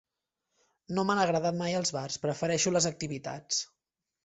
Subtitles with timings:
[0.99, 3.63] No m'han agradat mai els bars, prefereixo les activitats.